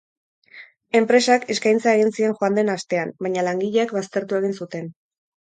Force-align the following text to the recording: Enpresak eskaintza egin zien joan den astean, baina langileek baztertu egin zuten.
Enpresak 0.99 1.45
eskaintza 1.55 1.93
egin 1.99 2.09
zien 2.15 2.33
joan 2.41 2.57
den 2.61 2.73
astean, 2.77 3.13
baina 3.27 3.45
langileek 3.51 3.95
baztertu 4.01 4.41
egin 4.41 4.59
zuten. 4.63 4.91